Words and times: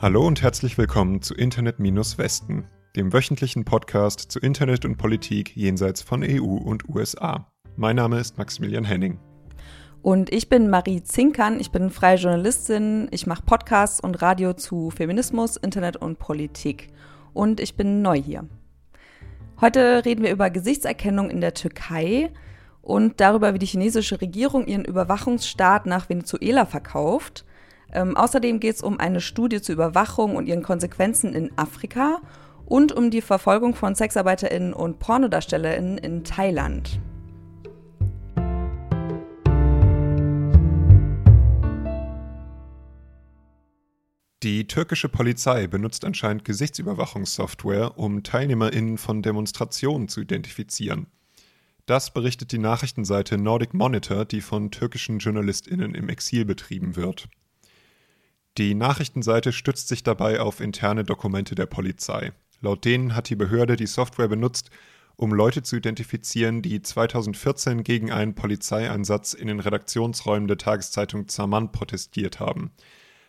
Hallo 0.00 0.24
und 0.24 0.42
herzlich 0.42 0.78
willkommen 0.78 1.22
zu 1.22 1.34
Internet-Westen, 1.34 2.64
dem 2.94 3.12
wöchentlichen 3.12 3.64
Podcast 3.64 4.30
zu 4.30 4.38
Internet 4.38 4.84
und 4.84 4.96
Politik 4.96 5.56
jenseits 5.56 6.02
von 6.02 6.22
EU 6.22 6.54
und 6.54 6.88
USA. 6.88 7.50
Mein 7.74 7.96
Name 7.96 8.20
ist 8.20 8.38
Maximilian 8.38 8.84
Henning. 8.84 9.18
Und 10.00 10.32
ich 10.32 10.48
bin 10.48 10.70
Marie 10.70 11.02
Zinkern, 11.02 11.58
ich 11.58 11.72
bin 11.72 11.90
freie 11.90 12.16
Journalistin, 12.16 13.08
ich 13.10 13.26
mache 13.26 13.42
Podcasts 13.42 13.98
und 13.98 14.22
Radio 14.22 14.52
zu 14.52 14.90
Feminismus, 14.92 15.56
Internet 15.56 15.96
und 15.96 16.20
Politik. 16.20 16.92
Und 17.32 17.58
ich 17.58 17.74
bin 17.74 18.00
neu 18.00 18.22
hier. 18.22 18.48
Heute 19.60 20.04
reden 20.04 20.22
wir 20.22 20.30
über 20.30 20.48
Gesichtserkennung 20.50 21.28
in 21.28 21.40
der 21.40 21.54
Türkei 21.54 22.30
und 22.82 23.20
darüber, 23.20 23.52
wie 23.52 23.58
die 23.58 23.66
chinesische 23.66 24.20
Regierung 24.20 24.68
ihren 24.68 24.84
Überwachungsstaat 24.84 25.86
nach 25.86 26.08
Venezuela 26.08 26.66
verkauft. 26.66 27.44
Ähm, 27.92 28.16
außerdem 28.16 28.60
geht 28.60 28.76
es 28.76 28.82
um 28.82 29.00
eine 29.00 29.20
Studie 29.20 29.62
zur 29.62 29.74
Überwachung 29.74 30.36
und 30.36 30.46
ihren 30.46 30.62
Konsequenzen 30.62 31.34
in 31.34 31.50
Afrika 31.56 32.20
und 32.66 32.92
um 32.92 33.10
die 33.10 33.22
Verfolgung 33.22 33.74
von 33.74 33.94
SexarbeiterInnen 33.94 34.74
und 34.74 34.98
PornodarstellerInnen 34.98 35.98
in 35.98 36.24
Thailand. 36.24 37.00
Die 44.44 44.68
türkische 44.68 45.08
Polizei 45.08 45.66
benutzt 45.66 46.04
anscheinend 46.04 46.44
Gesichtsüberwachungssoftware, 46.44 47.98
um 47.98 48.22
TeilnehmerInnen 48.22 48.96
von 48.96 49.20
Demonstrationen 49.20 50.06
zu 50.06 50.20
identifizieren. 50.20 51.08
Das 51.86 52.12
berichtet 52.12 52.52
die 52.52 52.58
Nachrichtenseite 52.58 53.36
Nordic 53.36 53.74
Monitor, 53.74 54.26
die 54.26 54.40
von 54.40 54.70
türkischen 54.70 55.18
JournalistInnen 55.18 55.94
im 55.94 56.08
Exil 56.08 56.44
betrieben 56.44 56.94
wird. 56.94 57.28
Die 58.58 58.74
Nachrichtenseite 58.74 59.52
stützt 59.52 59.86
sich 59.86 60.02
dabei 60.02 60.40
auf 60.40 60.58
interne 60.60 61.04
Dokumente 61.04 61.54
der 61.54 61.66
Polizei. 61.66 62.32
Laut 62.60 62.84
denen 62.84 63.14
hat 63.14 63.30
die 63.30 63.36
Behörde 63.36 63.76
die 63.76 63.86
Software 63.86 64.26
benutzt, 64.26 64.70
um 65.14 65.32
Leute 65.32 65.62
zu 65.62 65.76
identifizieren, 65.76 66.60
die 66.60 66.82
2014 66.82 67.84
gegen 67.84 68.10
einen 68.10 68.34
Polizeieinsatz 68.34 69.32
in 69.32 69.46
den 69.46 69.60
Redaktionsräumen 69.60 70.48
der 70.48 70.58
Tageszeitung 70.58 71.28
Zaman 71.28 71.70
protestiert 71.70 72.40
haben. 72.40 72.72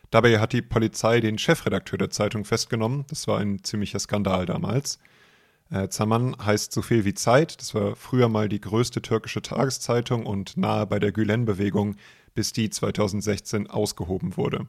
Dabei 0.10 0.40
hat 0.40 0.52
die 0.52 0.64
Polizei 0.64 1.20
den 1.20 1.38
Chefredakteur 1.38 2.00
der 2.00 2.10
Zeitung 2.10 2.44
festgenommen. 2.44 3.06
Das 3.10 3.28
war 3.28 3.38
ein 3.38 3.64
ziemlicher 3.64 4.00
Skandal 4.00 4.48
damals. 4.48 4.98
Äh, 5.70 5.90
Zaman 5.90 6.36
heißt 6.44 6.72
so 6.72 6.82
viel 6.82 7.06
wie 7.06 7.14
Zeit. 7.14 7.62
Das 7.62 7.76
war 7.76 7.96
früher 7.96 8.30
mal 8.30 8.50
die 8.50 8.62
größte 8.62 9.04
türkische 9.04 9.44
Tageszeitung 9.44 10.26
und 10.26 10.58
nahe 10.58 10.88
bei 10.88 10.98
der 10.98 11.12
Gülen-Bewegung, 11.12 11.98
bis 12.34 12.52
die 12.52 12.72
2016 12.72 13.70
ausgehoben 13.70 14.36
wurde. 14.36 14.66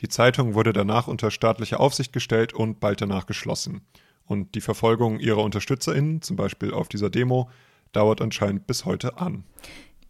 Die 0.00 0.08
Zeitung 0.08 0.54
wurde 0.54 0.72
danach 0.72 1.08
unter 1.08 1.30
staatliche 1.30 1.80
Aufsicht 1.80 2.12
gestellt 2.12 2.52
und 2.52 2.80
bald 2.80 3.00
danach 3.00 3.26
geschlossen. 3.26 3.80
Und 4.26 4.54
die 4.54 4.60
Verfolgung 4.60 5.20
ihrer 5.20 5.42
UnterstützerInnen, 5.42 6.20
zum 6.20 6.36
Beispiel 6.36 6.72
auf 6.72 6.88
dieser 6.88 7.10
Demo, 7.10 7.48
dauert 7.92 8.20
anscheinend 8.20 8.66
bis 8.66 8.84
heute 8.84 9.18
an. 9.18 9.44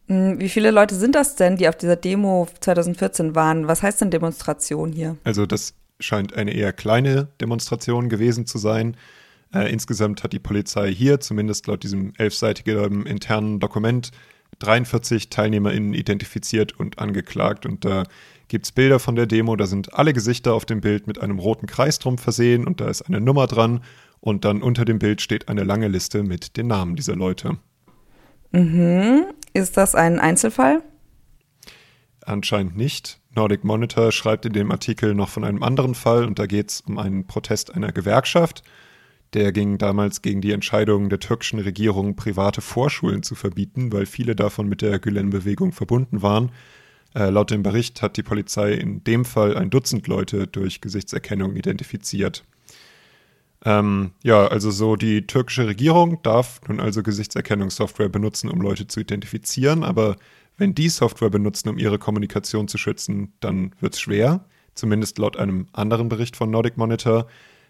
Hm, 0.08 0.40
wie 0.40 0.48
viele 0.48 0.70
Leute 0.70 0.94
sind 0.94 1.14
das 1.14 1.36
denn, 1.36 1.56
die 1.56 1.68
auf 1.68 1.76
dieser 1.76 1.96
Demo 1.96 2.48
2014 2.60 3.34
waren? 3.34 3.68
Was 3.68 3.82
heißt 3.82 4.00
denn 4.00 4.10
Demonstration 4.10 4.92
hier? 4.92 5.16
Also 5.24 5.46
das 5.46 5.74
scheint 6.00 6.34
eine 6.34 6.52
eher 6.52 6.72
kleine 6.72 7.28
Demonstration 7.40 8.08
gewesen 8.08 8.46
zu 8.46 8.58
sein. 8.58 8.96
Äh, 9.54 9.72
insgesamt 9.72 10.22
hat 10.24 10.32
die 10.32 10.38
Polizei 10.38 10.92
hier, 10.92 11.20
zumindest 11.20 11.66
laut 11.66 11.82
diesem 11.82 12.12
elfseitigen 12.16 13.06
internen 13.06 13.60
Dokument, 13.60 14.10
43 14.58 15.28
TeilnehmerInnen 15.28 15.94
identifiziert 15.94 16.78
und 16.78 16.98
angeklagt. 16.98 17.66
Und 17.66 17.84
da 17.84 18.04
gibt 18.48 18.66
es 18.66 18.72
Bilder 18.72 18.98
von 18.98 19.16
der 19.16 19.26
Demo, 19.26 19.56
da 19.56 19.66
sind 19.66 19.94
alle 19.94 20.12
Gesichter 20.12 20.54
auf 20.54 20.64
dem 20.64 20.80
Bild 20.80 21.06
mit 21.06 21.20
einem 21.20 21.38
roten 21.38 21.66
Kreis 21.66 21.98
drum 21.98 22.18
versehen 22.18 22.66
und 22.66 22.80
da 22.80 22.88
ist 22.88 23.02
eine 23.02 23.20
Nummer 23.20 23.46
dran. 23.46 23.80
Und 24.20 24.44
dann 24.44 24.62
unter 24.62 24.84
dem 24.84 24.98
Bild 24.98 25.20
steht 25.20 25.48
eine 25.48 25.62
lange 25.62 25.88
Liste 25.88 26.22
mit 26.22 26.56
den 26.56 26.66
Namen 26.66 26.96
dieser 26.96 27.14
Leute. 27.14 27.58
Mhm. 28.50 29.26
Ist 29.52 29.76
das 29.76 29.94
ein 29.94 30.18
Einzelfall? 30.18 30.82
Anscheinend 32.24 32.76
nicht. 32.76 33.20
Nordic 33.34 33.64
Monitor 33.64 34.10
schreibt 34.12 34.46
in 34.46 34.52
dem 34.52 34.72
Artikel 34.72 35.14
noch 35.14 35.28
von 35.28 35.44
einem 35.44 35.62
anderen 35.62 35.94
Fall 35.94 36.24
und 36.24 36.38
da 36.38 36.46
geht 36.46 36.70
es 36.70 36.80
um 36.80 36.98
einen 36.98 37.26
Protest 37.26 37.74
einer 37.74 37.92
Gewerkschaft. 37.92 38.62
Der 39.34 39.52
ging 39.52 39.78
damals 39.78 40.22
gegen 40.22 40.40
die 40.40 40.52
Entscheidung 40.52 41.08
der 41.08 41.20
türkischen 41.20 41.58
Regierung, 41.58 42.16
private 42.16 42.62
Vorschulen 42.62 43.22
zu 43.22 43.34
verbieten, 43.34 43.92
weil 43.92 44.06
viele 44.06 44.34
davon 44.34 44.68
mit 44.68 44.82
der 44.82 44.98
Gülen-Bewegung 44.98 45.72
verbunden 45.72 46.22
waren. 46.22 46.50
Äh, 47.16 47.30
laut 47.30 47.50
dem 47.50 47.62
Bericht 47.62 48.02
hat 48.02 48.18
die 48.18 48.22
Polizei 48.22 48.74
in 48.74 49.02
dem 49.02 49.24
Fall 49.24 49.56
ein 49.56 49.70
Dutzend 49.70 50.06
Leute 50.06 50.46
durch 50.46 50.82
Gesichtserkennung 50.82 51.56
identifiziert. 51.56 52.44
Ähm, 53.64 54.10
ja, 54.22 54.46
also 54.46 54.70
so 54.70 54.96
die 54.96 55.26
türkische 55.26 55.66
Regierung 55.66 56.20
darf 56.22 56.60
nun 56.68 56.78
also 56.78 57.02
Gesichtserkennungssoftware 57.02 58.10
benutzen, 58.10 58.50
um 58.50 58.60
Leute 58.60 58.86
zu 58.86 59.00
identifizieren, 59.00 59.82
aber 59.82 60.16
wenn 60.58 60.74
die 60.74 60.90
Software 60.90 61.30
benutzen, 61.30 61.70
um 61.70 61.78
ihre 61.78 61.98
Kommunikation 61.98 62.68
zu 62.68 62.76
schützen, 62.76 63.32
dann 63.40 63.72
wird 63.80 63.94
es 63.94 64.00
schwer, 64.00 64.44
zumindest 64.74 65.16
laut 65.16 65.38
einem 65.38 65.68
anderen 65.72 66.10
Bericht 66.10 66.36
von 66.36 66.50
Nordic 66.50 66.76
Monitor. 66.76 67.28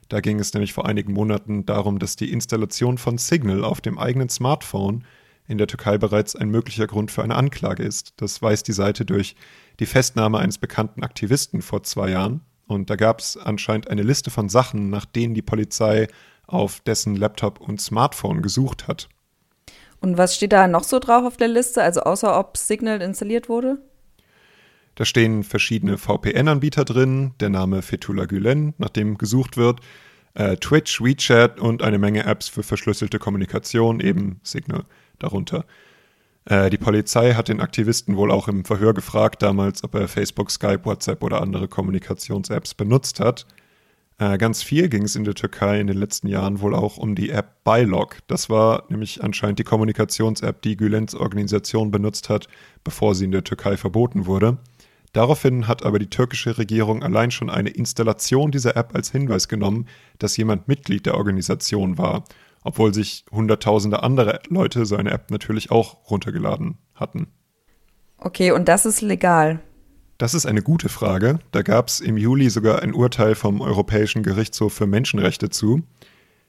Da 0.09 0.21
ging 0.21 0.41
es 0.41 0.55
nämlich 0.55 0.73
vor 0.73 0.87
einigen 0.87 1.13
Monaten 1.13 1.67
darum, 1.67 2.01
dass 2.01 2.17
die 2.17 2.33
Installation 2.33 2.99
von 2.99 3.17
Signal 3.17 3.63
auf 3.65 3.81
dem 3.81 3.97
eigenen 3.99 4.29
Smartphone 4.29 5.05
in 5.49 5.59
der 5.59 5.67
Türkei 5.67 5.99
bereits 5.99 6.37
ein 6.37 6.49
möglicher 6.49 6.87
Grund 6.87 7.11
für 7.11 7.23
eine 7.23 7.37
Anklage 7.37 7.83
ist. 7.83 8.15
Das 8.17 8.41
weiß 8.41 8.63
die 8.63 8.73
Seite 8.73 9.05
durch 9.05 9.37
die 9.79 9.87
Festnahme 9.87 10.39
eines 10.39 10.59
bekannten 10.59 11.03
Aktivisten 11.03 11.63
vor 11.63 11.83
zwei 11.83 12.11
Jahren. 12.11 12.41
Und 12.67 12.91
da 12.91 12.97
gab 12.97 13.21
es 13.21 13.37
anscheinend 13.37 13.89
eine 13.89 14.03
Liste 14.03 14.31
von 14.31 14.49
Sachen, 14.49 14.91
nach 14.91 15.05
denen 15.05 15.35
die 15.35 15.43
Polizei 15.43 16.09
auf 16.47 16.81
dessen 16.81 17.17
Laptop 17.17 17.61
und 17.61 17.81
Smartphone 17.81 18.43
gesucht 18.43 18.89
hat. 18.89 19.09
Und 20.01 20.19
was 20.19 20.37
steht 20.37 20.53
da 20.53 20.69
noch 20.69 20.85
so 20.85 20.99
drauf 20.99 21.25
auf 21.25 21.37
der 21.37 21.49
Liste, 21.49 21.83
also 21.83 22.01
außer 22.01 22.39
ob 22.39 22.57
Signal 22.57 23.01
installiert 23.03 23.49
wurde? 23.49 23.79
Da 24.95 25.05
stehen 25.05 25.45
verschiedene 25.45 25.99
VPN-Anbieter 25.99 26.85
drin, 26.85 27.35
der 27.41 27.51
Name 27.51 27.83
Fethullah 27.83 28.25
Gülen, 28.25 28.75
nach 28.79 28.89
dem 28.89 29.19
gesucht 29.19 29.57
wird, 29.57 29.81
äh, 30.35 30.57
Twitch, 30.57 31.03
WeChat 31.03 31.61
und 31.61 31.83
eine 31.83 31.99
Menge 31.99 32.25
Apps 32.25 32.49
für 32.49 32.63
verschlüsselte 32.63 33.19
Kommunikation, 33.19 34.01
eben 34.01 34.41
Signal 34.43 34.85
darunter. 35.19 35.65
Äh, 36.47 36.71
die 36.71 36.79
Polizei 36.79 37.35
hat 37.35 37.49
den 37.49 37.61
Aktivisten 37.61 38.17
wohl 38.17 38.31
auch 38.31 38.49
im 38.49 38.65
Verhör 38.65 38.95
gefragt 38.95 39.43
damals, 39.43 39.85
ob 39.85 39.95
er 39.95 40.09
Facebook, 40.09 40.51
Skype, 40.51 40.85
WhatsApp 40.85 41.23
oder 41.23 41.43
andere 41.43 41.69
Kommunikations-Apps 41.69 42.75
benutzt 42.75 43.21
hat. 43.21 43.47
Äh, 44.19 44.39
ganz 44.39 44.63
viel 44.63 44.89
ging 44.89 45.03
es 45.03 45.17
in 45.17 45.25
der 45.25 45.35
Türkei 45.35 45.79
in 45.79 45.89
den 45.89 45.99
letzten 45.99 46.29
Jahren 46.29 46.61
wohl 46.61 46.75
auch 46.75 46.97
um 46.97 47.15
die 47.15 47.31
App 47.31 47.65
Bylog. 47.65 48.19
Das 48.29 48.49
war 48.49 48.85
nämlich 48.89 49.23
anscheinend 49.23 49.59
die 49.59 49.65
Kommunikations-App, 49.65 50.63
die 50.63 50.77
Gülens 50.77 51.15
Organisation 51.15 51.91
benutzt 51.91 52.31
hat, 52.31 52.49
bevor 52.83 53.15
sie 53.15 53.27
in 53.27 53.33
der 53.33 53.45
Türkei 53.45 53.77
verboten 53.77 54.27
wurde. 54.27 54.57
Daraufhin 55.13 55.67
hat 55.67 55.85
aber 55.85 55.99
die 55.99 56.11
türkische 56.11 56.59
Regierung 56.59 57.03
allein 57.03 57.31
schon 57.31 57.51
eine 57.51 57.71
Installation 57.71 58.51
dieser 58.51 58.77
App 58.77 58.95
als 58.95 59.11
Hinweis 59.11 59.49
genommen, 59.49 59.87
dass 60.19 60.37
jemand 60.37 60.69
Mitglied 60.69 61.07
der 61.07 61.17
Organisation 61.17 61.99
war 61.99 62.25
obwohl 62.67 62.93
sich 62.93 63.25
hunderttausende 63.31 64.03
andere 64.03 64.41
Leute 64.49 64.87
so 64.87 64.97
eine 64.97 65.13
App 65.13 65.31
natürlich 65.31 65.71
auch 65.71 66.11
runtergeladen 66.11 66.79
hatten. 66.95 67.29
Okay, 68.19 68.51
und 68.51 68.67
das 68.67 68.87
ist 68.87 69.03
legal? 69.03 69.61
Das 70.19 70.35
ist 70.35 70.47
eine 70.47 70.63
gute 70.63 70.89
Frage. 70.89 71.39
Da 71.53 71.63
gab 71.63 71.89
es 71.89 72.01
im 72.01 72.17
Juli 72.17 72.51
sogar 72.51 72.83
ein 72.83 72.93
Urteil 72.93 73.37
vom 73.37 73.61
Europäischen 73.61 74.23
Gerichtshof 74.23 74.73
für 74.73 74.87
Menschenrechte 74.87 75.49
zu. 75.49 75.83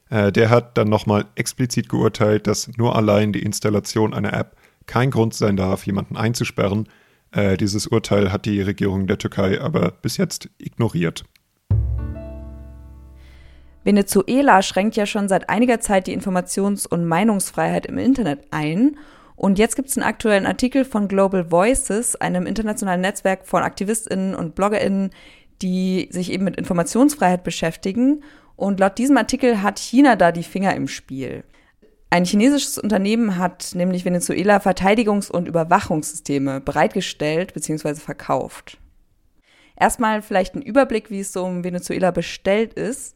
Äh, 0.09 0.31
der 0.31 0.49
hat 0.49 0.77
dann 0.77 0.89
nochmal 0.89 1.25
explizit 1.35 1.87
geurteilt, 1.87 2.47
dass 2.47 2.67
nur 2.77 2.95
allein 2.95 3.31
die 3.31 3.43
Installation 3.43 4.13
einer 4.13 4.33
App 4.33 4.55
kein 4.87 5.11
Grund 5.11 5.35
sein 5.35 5.55
darf, 5.55 5.85
jemanden 5.85 6.17
einzusperren. 6.17 6.89
Äh, 7.31 7.57
dieses 7.57 7.85
Urteil 7.85 8.31
hat 8.31 8.45
die 8.45 8.61
Regierung 8.61 9.05
der 9.05 9.19
Türkei 9.19 9.61
aber 9.61 9.91
bis 9.91 10.17
jetzt 10.17 10.49
ignoriert. 10.57 11.25
Venezuela 13.87 14.61
schränkt 14.63 14.97
ja 14.97 15.05
schon 15.05 15.29
seit 15.29 15.49
einiger 15.49 15.79
Zeit 15.79 16.07
die 16.07 16.13
Informations- 16.13 16.85
und 16.85 17.05
Meinungsfreiheit 17.05 17.85
im 17.85 17.97
Internet 17.97 18.41
ein. 18.51 18.97
Und 19.37 19.57
jetzt 19.57 19.77
gibt 19.77 19.87
es 19.87 19.95
einen 19.95 20.05
aktuellen 20.05 20.45
Artikel 20.45 20.83
von 20.83 21.07
Global 21.07 21.51
Voices, 21.51 22.17
einem 22.17 22.45
internationalen 22.45 22.99
Netzwerk 22.99 23.47
von 23.47 23.63
AktivistInnen 23.63 24.35
und 24.35 24.55
BloggerInnen, 24.55 25.11
die 25.61 26.09
sich 26.11 26.33
eben 26.33 26.43
mit 26.43 26.57
Informationsfreiheit 26.57 27.45
beschäftigen. 27.45 28.25
Und 28.57 28.81
laut 28.81 28.97
diesem 28.97 29.15
Artikel 29.15 29.61
hat 29.61 29.79
China 29.79 30.17
da 30.17 30.33
die 30.33 30.43
Finger 30.43 30.75
im 30.75 30.89
Spiel. 30.89 31.45
Ein 32.09 32.25
chinesisches 32.25 32.77
Unternehmen 32.77 33.37
hat 33.37 33.71
nämlich 33.73 34.03
Venezuela 34.03 34.57
Verteidigungs- 34.57 35.31
und 35.31 35.47
Überwachungssysteme 35.47 36.59
bereitgestellt 36.59 37.53
bzw. 37.53 37.95
verkauft. 37.95 38.79
Erstmal 39.79 40.21
vielleicht 40.21 40.55
ein 40.55 40.61
Überblick, 40.61 41.09
wie 41.09 41.21
es 41.21 41.31
so 41.31 41.45
um 41.45 41.63
Venezuela 41.63 42.11
bestellt 42.11 42.73
ist 42.73 43.15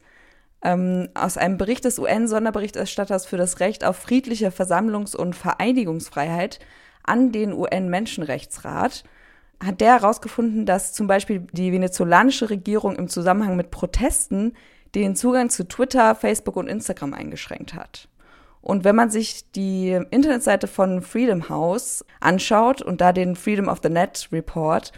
ähm, 0.62 1.08
aus 1.14 1.36
einem 1.36 1.58
Bericht 1.58 1.84
des 1.84 1.98
UN-Sonderberichterstatters 1.98 3.26
für 3.26 3.36
das 3.36 3.60
Recht 3.60 3.84
auf 3.84 3.96
friedliche 3.96 4.48
Versammlungs- 4.48 5.16
und 5.16 5.34
Vereinigungsfreiheit 5.34 6.60
an 7.02 7.32
den 7.32 7.52
UN-Menschenrechtsrat 7.52 9.04
hat 9.64 9.80
der 9.80 10.00
herausgefunden, 10.00 10.66
dass 10.66 10.92
zum 10.92 11.06
Beispiel 11.06 11.46
die 11.52 11.72
venezolanische 11.72 12.50
Regierung 12.50 12.96
im 12.96 13.08
Zusammenhang 13.08 13.56
mit 13.56 13.70
Protesten 13.70 14.54
den 14.94 15.16
Zugang 15.16 15.50
zu 15.50 15.66
Twitter, 15.66 16.14
Facebook 16.14 16.56
und 16.56 16.68
Instagram 16.68 17.14
eingeschränkt 17.14 17.74
hat. 17.74 18.08
Und 18.60 18.84
wenn 18.84 18.94
man 18.94 19.10
sich 19.10 19.50
die 19.52 19.98
Internetseite 20.10 20.68
von 20.68 21.02
Freedom 21.02 21.48
House 21.48 22.04
anschaut 22.20 22.82
und 22.82 23.00
da 23.00 23.12
den 23.12 23.34
Freedom 23.34 23.68
of 23.68 23.80
the 23.82 23.88
Net 23.88 24.28
Report, 24.30 24.92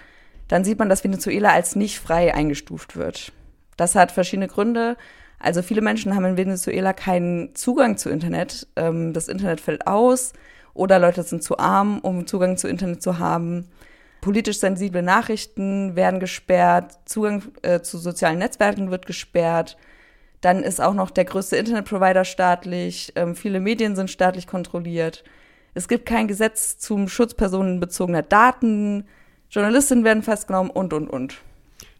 dann 0.48 0.64
sieht 0.64 0.78
man, 0.78 0.88
dass 0.90 1.04
Venezuela 1.04 1.50
als 1.50 1.74
nicht 1.74 1.98
frei 1.98 2.34
eingestuft 2.34 2.96
wird. 2.96 3.32
Das 3.76 3.94
hat 3.94 4.12
verschiedene 4.12 4.48
Gründe. 4.48 4.96
Also 5.44 5.60
viele 5.60 5.82
Menschen 5.82 6.16
haben 6.16 6.24
in 6.24 6.36
Venezuela 6.38 6.94
keinen 6.94 7.54
Zugang 7.54 7.98
zu 7.98 8.08
Internet. 8.08 8.66
Ähm, 8.76 9.12
das 9.12 9.28
Internet 9.28 9.60
fällt 9.60 9.86
aus 9.86 10.32
oder 10.72 10.98
Leute 10.98 11.22
sind 11.22 11.42
zu 11.42 11.58
arm, 11.58 11.98
um 11.98 12.26
Zugang 12.26 12.56
zu 12.56 12.66
Internet 12.66 13.02
zu 13.02 13.18
haben. 13.18 13.66
Politisch 14.22 14.58
sensible 14.58 15.02
Nachrichten 15.02 15.96
werden 15.96 16.18
gesperrt, 16.18 16.98
Zugang 17.04 17.42
äh, 17.60 17.80
zu 17.82 17.98
sozialen 17.98 18.38
Netzwerken 18.38 18.90
wird 18.90 19.04
gesperrt. 19.04 19.76
Dann 20.40 20.62
ist 20.62 20.80
auch 20.80 20.94
noch 20.94 21.10
der 21.10 21.26
größte 21.26 21.58
Internetprovider 21.58 22.24
staatlich. 22.24 23.12
Ähm, 23.14 23.36
viele 23.36 23.60
Medien 23.60 23.96
sind 23.96 24.10
staatlich 24.10 24.46
kontrolliert. 24.46 25.24
Es 25.74 25.88
gibt 25.88 26.06
kein 26.06 26.26
Gesetz 26.26 26.78
zum 26.78 27.06
Schutz 27.06 27.34
personenbezogener 27.34 28.22
Daten. 28.22 29.06
Journalistinnen 29.50 30.04
werden 30.04 30.22
festgenommen 30.22 30.70
und, 30.70 30.94
und, 30.94 31.10
und. 31.10 31.42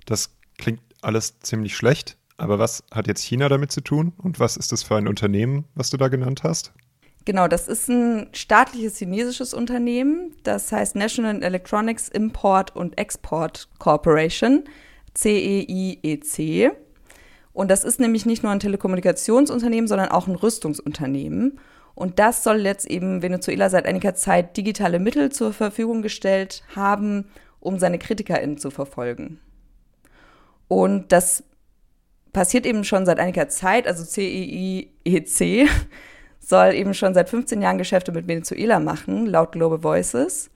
Das 0.07 0.31
klingt 0.57 0.81
alles 1.03 1.41
ziemlich 1.41 1.77
schlecht. 1.77 2.17
Aber 2.37 2.59
was 2.59 2.83
hat 2.93 3.07
jetzt 3.07 3.23
China 3.23 3.49
damit 3.49 3.71
zu 3.71 3.81
tun? 3.81 4.13
Und 4.19 4.41
was 4.41 4.57
ist 4.57 4.73
das 4.73 4.83
für 4.83 4.97
ein 4.97 5.09
Unternehmen, 5.09 5.65
was 5.75 5.91
du 5.91 5.97
da 5.97 6.09
genannt 6.09 6.43
hast? 6.43 6.73
Genau, 7.25 7.49
das 7.49 7.69
ist 7.69 7.89
ein 7.89 8.29
staatliches 8.33 8.99
chinesisches 8.99 9.55
Unternehmen. 9.55 10.35
Das 10.43 10.71
heißt 10.73 10.95
National 10.97 11.43
Electronics 11.43 12.09
Import 12.09 12.75
und 12.77 12.99
Export 12.99 13.69
Corporation, 13.79 14.65
CEIEC. 15.17 16.39
E 16.39 16.71
und 17.55 17.71
das 17.71 17.85
ist 17.85 18.01
nämlich 18.01 18.27
nicht 18.27 18.43
nur 18.43 18.53
ein 18.53 18.61
Telekommunikationsunternehmen, 18.61 19.87
sondern 19.87 20.09
auch 20.09 20.27
ein 20.27 20.35
Rüstungsunternehmen. 20.35 21.61
Und 21.95 22.19
das 22.19 22.43
soll 22.43 22.67
jetzt 22.67 22.91
eben 22.91 23.23
Venezuela 23.23 23.71
seit 23.71 23.87
einiger 23.87 24.17
Zeit 24.17 24.57
digitale 24.57 24.99
Mittel 24.99 25.31
zur 25.31 25.53
Verfügung 25.53 26.03
gestellt 26.03 26.65
haben, 26.75 27.31
um 27.61 27.79
seine 27.79 27.99
KritikerInnen 27.99 28.59
zu 28.59 28.73
verfolgen. 28.73 29.39
Und 30.67 31.13
das 31.13 31.45
passiert 32.35 32.67
eben 32.67 32.85
schon 32.85 33.07
seit 33.07 33.19
einiger 33.19 33.49
Zeit, 33.49 33.87
also 33.87 34.05
CEIEC 34.05 35.41
e 35.41 35.67
soll 36.41 36.75
eben 36.75 36.93
schon 36.93 37.15
seit 37.15 37.31
15 37.31 37.63
Jahren 37.63 37.79
Geschäfte 37.79 38.13
mit 38.13 38.29
Venezuela 38.29 38.79
machen, 38.79 39.25
laut 39.25 39.53
Global 39.53 39.83
Voices. 39.83 40.51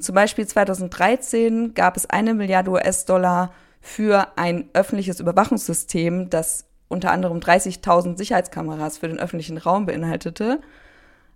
Zum 0.00 0.16
Beispiel 0.16 0.46
2013 0.46 1.74
gab 1.74 1.96
es 1.96 2.06
eine 2.06 2.34
Milliarde 2.34 2.72
US-Dollar 2.72 3.52
für 3.80 4.26
ein 4.36 4.68
öffentliches 4.72 5.20
Überwachungssystem, 5.20 6.30
das 6.30 6.66
unter 6.88 7.12
anderem 7.12 7.38
30.000 7.38 8.16
Sicherheitskameras 8.16 8.98
für 8.98 9.08
den 9.08 9.20
öffentlichen 9.20 9.58
Raum 9.58 9.86
beinhaltete. 9.86 10.60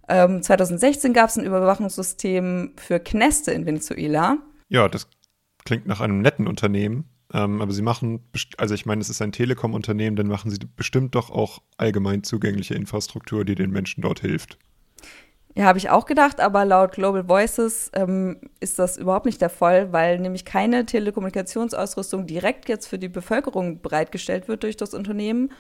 Ähm, 0.09 0.43
2016 0.43 1.12
gab 1.12 1.29
es 1.29 1.37
ein 1.37 1.45
Überwachungssystem 1.45 2.73
für 2.77 2.99
Kneste 2.99 3.53
in 3.53 3.67
Venezuela. 3.67 4.38
Ja, 4.69 4.88
das 4.88 5.09
klingt 5.65 5.87
nach 5.87 6.00
einem 6.00 6.21
netten 6.21 6.49
Unternehmen. 6.49 7.12
Ähm, 7.32 7.62
aber 7.62 7.73
sie 7.73 7.82
machen, 7.82 8.20
also 8.58 8.75
ich 8.75 8.84
meine, 8.84 9.00
es 9.00 9.08
ist 9.08 9.23
ein 9.23 9.32
Telekom-Unternehmen, 9.32 10.17
dann 10.17 10.26
machen 10.26 10.50
sie 10.50 10.58
bestimmt 10.76 11.14
doch 11.14 11.31
auch 11.31 11.62
allgemein 11.79 12.25
zugängliche 12.25 12.75
Infrastruktur, 12.75 13.44
die 13.44 13.55
den 13.55 13.70
Menschen 13.70 14.02
dort 14.02 14.20
hilft. 14.20 14.58
Ja, 15.55 15.64
habe 15.64 15.79
ich 15.79 15.90
auch 15.90 16.06
gedacht, 16.06 16.40
aber 16.40 16.64
laut 16.64 16.93
Global 16.93 17.29
Voices 17.29 17.90
ähm, 17.94 18.40
ist 18.61 18.79
das 18.79 18.96
überhaupt 18.96 19.26
nicht 19.26 19.40
der 19.40 19.50
Fall, 19.50 19.93
weil 19.93 20.19
nämlich 20.19 20.46
keine 20.46 20.87
Telekommunikationsausrüstung 20.87 22.26
direkt 22.26 22.69
jetzt 22.69 22.87
für 22.87 22.99
die 22.99 23.08
Bevölkerung 23.08 23.82
bereitgestellt 23.82 24.49
wird 24.49 24.62
durch 24.62 24.76
das 24.76 24.94
Unternehmen 24.94 25.50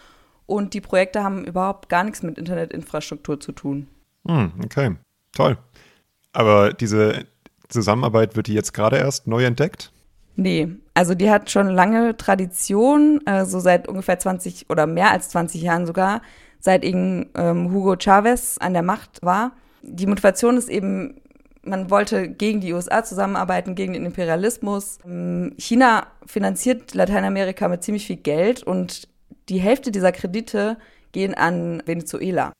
und 0.46 0.72
die 0.72 0.80
Projekte 0.80 1.22
haben 1.22 1.44
überhaupt 1.44 1.90
gar 1.90 2.04
nichts 2.04 2.22
mit 2.22 2.38
Internetinfrastruktur 2.38 3.38
zu 3.38 3.52
tun. 3.52 3.86
Hm, 4.26 4.52
okay, 4.64 4.96
toll. 5.32 5.58
Aber 6.32 6.72
diese 6.72 7.26
Zusammenarbeit 7.68 8.34
wird 8.34 8.46
die 8.46 8.54
jetzt 8.54 8.72
gerade 8.72 8.96
erst 8.96 9.26
neu 9.26 9.44
entdeckt? 9.44 9.91
Nee, 10.34 10.68
also 10.94 11.14
die 11.14 11.30
hat 11.30 11.50
schon 11.50 11.68
lange 11.68 12.16
Tradition, 12.16 13.20
äh, 13.26 13.44
so 13.44 13.60
seit 13.60 13.88
ungefähr 13.88 14.18
20 14.18 14.70
oder 14.70 14.86
mehr 14.86 15.10
als 15.10 15.28
20 15.28 15.62
Jahren 15.62 15.86
sogar, 15.86 16.22
seit 16.58 16.84
eben 16.84 17.30
ähm, 17.34 17.72
Hugo 17.72 17.96
Chavez 17.98 18.56
an 18.58 18.72
der 18.72 18.82
Macht 18.82 19.22
war 19.22 19.52
die 19.82 20.06
Motivation 20.06 20.56
ist 20.56 20.68
eben, 20.68 21.20
man 21.62 21.90
wollte 21.90 22.28
gegen 22.28 22.60
die 22.60 22.72
USA 22.72 23.04
zusammenarbeiten, 23.04 23.74
gegen 23.74 23.92
den 23.92 24.06
Imperialismus. 24.06 24.98
Ähm, 25.04 25.54
China 25.58 26.06
finanziert 26.26 26.94
Lateinamerika 26.94 27.68
mit 27.68 27.82
ziemlich 27.82 28.06
viel 28.06 28.16
Geld 28.16 28.62
und 28.62 29.08
die 29.48 29.60
Hälfte 29.60 29.90
dieser 29.90 30.12
Kredite 30.12 30.78
gehen 31.12 31.34
an 31.34 31.82
Venezuela. 31.84 32.52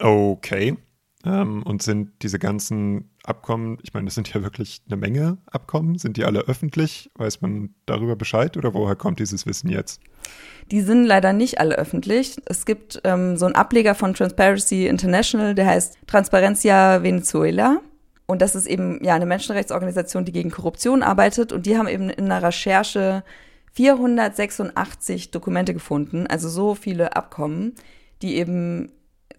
Okay. 0.00 0.76
Ähm, 1.24 1.62
und 1.62 1.82
sind 1.82 2.10
diese 2.22 2.38
ganzen 2.38 3.10
Abkommen, 3.24 3.78
ich 3.82 3.94
meine, 3.94 4.06
das 4.06 4.14
sind 4.14 4.32
ja 4.32 4.42
wirklich 4.42 4.82
eine 4.86 4.96
Menge 4.96 5.38
Abkommen, 5.46 5.96
sind 5.98 6.16
die 6.16 6.24
alle 6.24 6.40
öffentlich? 6.40 7.10
Weiß 7.14 7.40
man 7.40 7.74
darüber 7.86 8.16
Bescheid 8.16 8.56
oder 8.56 8.74
woher 8.74 8.96
kommt 8.96 9.20
dieses 9.20 9.46
Wissen 9.46 9.68
jetzt? 9.68 10.00
Die 10.70 10.80
sind 10.80 11.04
leider 11.04 11.32
nicht 11.32 11.60
alle 11.60 11.76
öffentlich. 11.76 12.36
Es 12.46 12.66
gibt 12.66 13.00
ähm, 13.04 13.36
so 13.36 13.46
einen 13.46 13.54
Ableger 13.54 13.94
von 13.94 14.14
Transparency 14.14 14.86
International, 14.86 15.54
der 15.54 15.66
heißt 15.66 15.98
Transparencia 16.06 17.02
Venezuela. 17.02 17.80
Und 18.26 18.42
das 18.42 18.54
ist 18.54 18.66
eben 18.66 19.02
ja 19.04 19.14
eine 19.14 19.26
Menschenrechtsorganisation, 19.26 20.24
die 20.24 20.32
gegen 20.32 20.50
Korruption 20.50 21.02
arbeitet. 21.02 21.52
Und 21.52 21.66
die 21.66 21.76
haben 21.76 21.88
eben 21.88 22.10
in 22.10 22.24
einer 22.24 22.42
Recherche 22.42 23.24
486 23.72 25.30
Dokumente 25.30 25.74
gefunden, 25.74 26.26
also 26.26 26.48
so 26.48 26.74
viele 26.74 27.16
Abkommen, 27.16 27.74
die 28.22 28.36
eben 28.36 28.90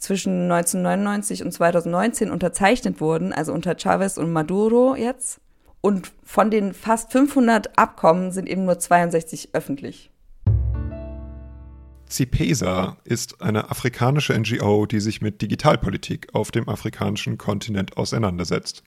zwischen 0.04 0.52
1999 0.52 1.44
und 1.44 1.52
2019 1.54 2.30
unterzeichnet 2.30 3.00
wurden, 3.00 3.32
also 3.32 3.54
unter 3.54 3.78
Chavez 3.78 4.18
und 4.18 4.32
Maduro 4.32 4.96
jetzt. 4.96 5.40
Und 5.80 6.12
von 6.24 6.52
den 6.52 6.74
fast 6.74 7.12
500 7.12 7.78
Abkommen 7.78 8.32
sind 8.32 8.50
eben 8.50 8.66
nur 8.66 8.80
62 8.80 9.50
öffentlich. 9.54 10.12
CIPESA 12.10 12.98
ist 13.06 13.42
eine 13.42 13.72
afrikanische 13.72 14.38
NGO, 14.38 14.86
die 14.86 15.00
sich 15.00 15.22
mit 15.22 15.42
Digitalpolitik 15.42 16.28
auf 16.34 16.52
dem 16.52 16.70
afrikanischen 16.70 17.38
Kontinent 17.38 17.98
auseinandersetzt. 17.98 18.84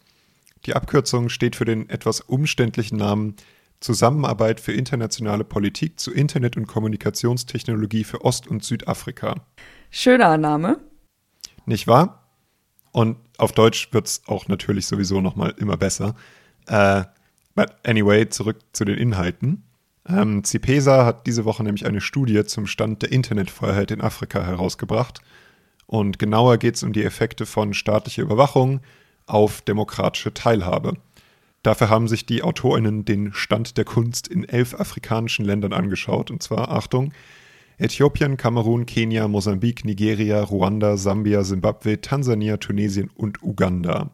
Die 0.66 0.75
Abkürzung 0.75 1.28
steht 1.28 1.56
für 1.56 1.64
den 1.64 1.88
etwas 1.88 2.20
umständlichen 2.20 2.99
Namen 2.99 3.37
Zusammenarbeit 3.80 4.61
für 4.61 4.73
internationale 4.73 5.44
Politik 5.44 5.99
zu 5.99 6.12
Internet- 6.12 6.56
und 6.56 6.66
Kommunikationstechnologie 6.66 8.04
für 8.04 8.25
Ost- 8.25 8.46
und 8.46 8.64
Südafrika. 8.64 9.46
Schöner 9.90 10.38
Name. 10.38 10.78
Nicht 11.66 11.87
wahr? 11.87 12.23
Und 12.92 13.18
auf 13.37 13.52
Deutsch 13.52 13.92
wird 13.92 14.06
es 14.06 14.23
auch 14.26 14.49
natürlich 14.49 14.87
sowieso 14.87 15.20
nochmal 15.20 15.54
immer 15.58 15.76
besser. 15.76 16.14
Äh, 16.66 17.04
but 17.54 17.75
anyway, 17.85 18.28
zurück 18.28 18.56
zu 18.73 18.85
den 18.85 18.96
Inhalten. 18.96 19.64
Ähm, 20.08 20.44
CIPESA 20.44 21.04
hat 21.04 21.26
diese 21.26 21.44
Woche 21.44 21.64
nämlich 21.64 21.85
eine 21.85 22.00
Studie 22.00 22.44
zum 22.44 22.66
Stand 22.66 23.02
der 23.02 23.12
Internetfreiheit 23.12 23.90
in 23.90 24.00
Afrika 24.00 24.42
herausgebracht. 24.42 25.20
Und 25.87 26.18
genauer 26.18 26.58
geht 26.58 26.76
es 26.76 26.82
um 26.82 26.92
die 26.92 27.04
Effekte 27.04 27.46
von 27.46 27.75
staatlicher 27.75 28.23
Überwachung 28.23 28.80
auf 29.26 29.61
demokratische 29.61 30.32
Teilhabe. 30.32 30.94
Dafür 31.62 31.90
haben 31.90 32.06
sich 32.06 32.26
die 32.26 32.42
AutorInnen 32.42 33.04
den 33.04 33.32
Stand 33.32 33.76
der 33.76 33.85
Kunst 33.85 34.28
in 34.28 34.49
elf 34.49 34.75
afrikanischen 34.75 35.44
Ländern 35.44 35.73
angeschaut. 35.73 36.30
Und 36.30 36.42
zwar, 36.42 36.70
Achtung, 36.70 37.12
Äthiopien, 37.78 38.37
Kamerun, 38.37 38.87
Kenia, 38.87 39.28
Mosambik, 39.28 39.85
Nigeria, 39.85 40.42
Ruanda, 40.42 40.97
Sambia, 40.97 41.42
Simbabwe, 41.45 42.00
Tansania, 42.00 42.56
Tunesien 42.56 43.11
und 43.14 43.42
Uganda. 43.42 44.11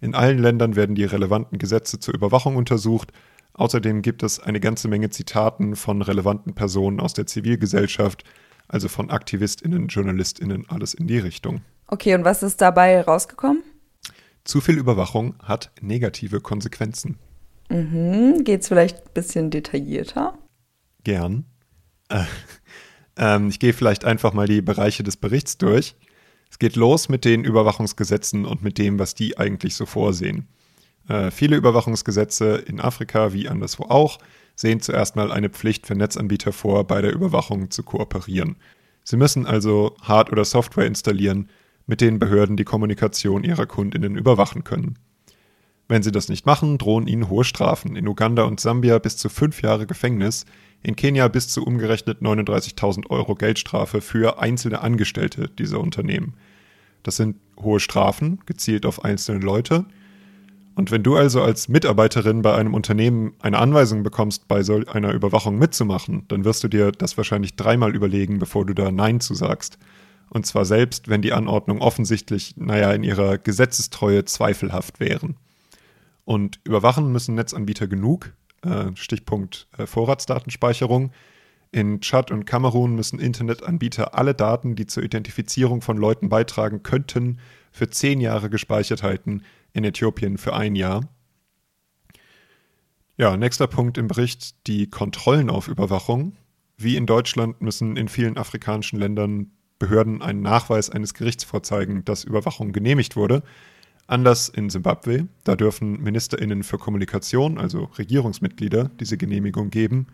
In 0.00 0.14
allen 0.14 0.38
Ländern 0.38 0.76
werden 0.76 0.94
die 0.94 1.04
relevanten 1.04 1.58
Gesetze 1.58 2.00
zur 2.00 2.14
Überwachung 2.14 2.56
untersucht 2.56 3.12
Außerdem 3.56 4.02
gibt 4.02 4.22
es 4.22 4.38
eine 4.38 4.60
ganze 4.60 4.86
Menge 4.86 5.08
Zitaten 5.08 5.76
von 5.76 6.02
relevanten 6.02 6.54
Personen 6.54 7.00
aus 7.00 7.14
der 7.14 7.26
Zivilgesellschaft, 7.26 8.22
also 8.68 8.88
von 8.88 9.10
AktivistInnen, 9.10 9.88
JournalistInnen, 9.88 10.68
alles 10.68 10.92
in 10.92 11.06
die 11.06 11.18
Richtung. 11.18 11.62
Okay, 11.86 12.14
und 12.14 12.24
was 12.24 12.42
ist 12.42 12.60
dabei 12.60 13.00
rausgekommen? 13.00 13.62
Zu 14.44 14.60
viel 14.60 14.76
Überwachung 14.76 15.36
hat 15.42 15.72
negative 15.80 16.40
Konsequenzen. 16.40 17.16
Mhm. 17.70 18.44
Geht 18.44 18.60
es 18.60 18.68
vielleicht 18.68 18.98
ein 18.98 19.12
bisschen 19.14 19.50
detaillierter? 19.50 20.36
Gern. 21.02 21.46
Äh, 22.10 22.24
äh, 23.18 23.46
ich 23.48 23.58
gehe 23.58 23.72
vielleicht 23.72 24.04
einfach 24.04 24.32
mal 24.32 24.46
die 24.46 24.62
Bereiche 24.62 25.02
des 25.02 25.16
Berichts 25.16 25.58
durch. 25.58 25.94
Es 26.50 26.58
geht 26.58 26.76
los 26.76 27.08
mit 27.08 27.24
den 27.24 27.44
Überwachungsgesetzen 27.44 28.44
und 28.44 28.62
mit 28.62 28.78
dem, 28.78 28.98
was 28.98 29.14
die 29.14 29.36
eigentlich 29.36 29.74
so 29.74 29.86
vorsehen. 29.86 30.48
Äh, 31.08 31.30
viele 31.30 31.56
Überwachungsgesetze 31.56 32.56
in 32.56 32.80
Afrika 32.80 33.32
wie 33.32 33.48
anderswo 33.48 33.84
auch 33.84 34.18
sehen 34.54 34.80
zuerst 34.80 35.16
mal 35.16 35.30
eine 35.30 35.50
Pflicht 35.50 35.86
für 35.86 35.94
Netzanbieter 35.94 36.52
vor, 36.52 36.84
bei 36.86 37.02
der 37.02 37.12
Überwachung 37.12 37.70
zu 37.70 37.82
kooperieren. 37.82 38.56
Sie 39.04 39.16
müssen 39.16 39.46
also 39.46 39.94
Hard- 40.00 40.32
oder 40.32 40.44
Software 40.44 40.86
installieren, 40.86 41.50
mit 41.86 42.00
denen 42.00 42.18
Behörden 42.18 42.56
die 42.56 42.64
Kommunikation 42.64 43.44
ihrer 43.44 43.66
Kundinnen 43.66 44.16
überwachen 44.16 44.64
können. 44.64 44.98
Wenn 45.88 46.02
sie 46.02 46.10
das 46.10 46.28
nicht 46.28 46.46
machen, 46.46 46.78
drohen 46.78 47.06
ihnen 47.06 47.28
hohe 47.28 47.44
Strafen. 47.44 47.94
In 47.94 48.08
Uganda 48.08 48.42
und 48.42 48.58
Sambia 48.58 48.98
bis 48.98 49.16
zu 49.16 49.28
fünf 49.28 49.62
Jahre 49.62 49.86
Gefängnis, 49.86 50.44
in 50.82 50.96
Kenia 50.96 51.28
bis 51.28 51.48
zu 51.48 51.64
umgerechnet 51.64 52.22
39.000 52.22 53.10
Euro 53.10 53.34
Geldstrafe 53.34 54.00
für 54.00 54.40
einzelne 54.40 54.80
Angestellte 54.80 55.48
dieser 55.48 55.80
Unternehmen. 55.80 56.34
Das 57.02 57.16
sind 57.16 57.36
hohe 57.60 57.80
Strafen, 57.80 58.40
gezielt 58.46 58.86
auf 58.86 59.04
einzelne 59.04 59.40
Leute. 59.40 59.86
Und 60.74 60.90
wenn 60.90 61.02
du 61.02 61.16
also 61.16 61.42
als 61.42 61.68
Mitarbeiterin 61.68 62.42
bei 62.42 62.54
einem 62.54 62.74
Unternehmen 62.74 63.32
eine 63.40 63.58
Anweisung 63.58 64.02
bekommst, 64.02 64.46
bei 64.46 64.62
so 64.62 64.82
einer 64.86 65.12
Überwachung 65.14 65.58
mitzumachen, 65.58 66.24
dann 66.28 66.44
wirst 66.44 66.62
du 66.64 66.68
dir 66.68 66.92
das 66.92 67.16
wahrscheinlich 67.16 67.56
dreimal 67.56 67.94
überlegen, 67.94 68.38
bevor 68.38 68.66
du 68.66 68.74
da 68.74 68.92
Nein 68.92 69.20
zu 69.20 69.34
sagst. 69.34 69.78
Und 70.28 70.44
zwar 70.44 70.64
selbst, 70.64 71.08
wenn 71.08 71.22
die 71.22 71.32
Anordnung 71.32 71.80
offensichtlich, 71.80 72.54
naja, 72.56 72.92
in 72.92 73.04
ihrer 73.04 73.38
Gesetzestreue 73.38 74.24
zweifelhaft 74.24 75.00
wären. 75.00 75.36
Und 76.24 76.60
überwachen 76.64 77.10
müssen 77.10 77.36
Netzanbieter 77.36 77.86
genug, 77.86 78.32
Stichpunkt 78.94 79.68
äh, 79.76 79.86
Vorratsdatenspeicherung. 79.86 81.12
In 81.72 82.00
Tschad 82.00 82.30
und 82.30 82.46
Kamerun 82.46 82.94
müssen 82.94 83.18
Internetanbieter 83.18 84.14
alle 84.14 84.34
Daten, 84.34 84.76
die 84.76 84.86
zur 84.86 85.02
Identifizierung 85.02 85.82
von 85.82 85.96
Leuten 85.96 86.28
beitragen 86.28 86.82
könnten, 86.82 87.38
für 87.72 87.90
zehn 87.90 88.20
Jahre 88.20 88.48
gespeichert 88.48 89.02
halten, 89.02 89.42
in 89.72 89.84
Äthiopien 89.84 90.38
für 90.38 90.54
ein 90.54 90.74
Jahr. 90.74 91.08
Ja, 93.18 93.36
nächster 93.36 93.66
Punkt 93.66 93.98
im 93.98 94.08
Bericht, 94.08 94.66
die 94.66 94.88
Kontrollen 94.88 95.50
auf 95.50 95.68
Überwachung. 95.68 96.36
Wie 96.76 96.96
in 96.96 97.06
Deutschland 97.06 97.62
müssen 97.62 97.96
in 97.96 98.08
vielen 98.08 98.36
afrikanischen 98.36 98.98
Ländern 98.98 99.52
Behörden 99.78 100.22
einen 100.22 100.40
Nachweis 100.40 100.88
eines 100.88 101.14
Gerichts 101.14 101.44
vorzeigen, 101.44 102.04
dass 102.04 102.24
Überwachung 102.24 102.72
genehmigt 102.72 103.16
wurde. 103.16 103.42
Anders 104.08 104.48
in 104.48 104.70
Simbabwe, 104.70 105.26
da 105.42 105.56
dürfen 105.56 106.00
Ministerinnen 106.02 106.62
für 106.62 106.78
Kommunikation, 106.78 107.58
also 107.58 107.90
Regierungsmitglieder, 107.98 108.90
diese 109.00 109.16
Genehmigung 109.16 109.70
geben. 109.70 110.06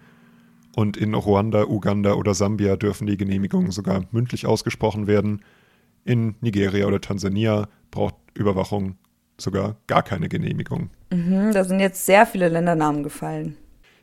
Und 0.75 0.97
in 0.97 1.13
Ruanda, 1.13 1.65
Uganda 1.65 2.15
oder 2.15 2.33
Sambia 2.33 2.77
dürfen 2.77 3.07
die 3.07 3.19
Genehmigungen 3.19 3.71
sogar 3.71 4.07
mündlich 4.11 4.47
ausgesprochen 4.47 5.07
werden. 5.07 5.43
In 6.05 6.37
Nigeria 6.41 6.87
oder 6.87 7.01
Tansania 7.01 7.69
braucht 7.91 8.15
Überwachung 8.35 8.97
sogar 9.39 9.77
gar 9.87 10.03
keine 10.03 10.29
Genehmigung. 10.29 10.89
Mhm, 11.11 11.53
da 11.53 11.65
sind 11.65 11.81
jetzt 11.81 12.07
sehr 12.07 12.27
viele 12.27 12.49
Ländernamen 12.49 13.03
gefallen. 13.03 13.57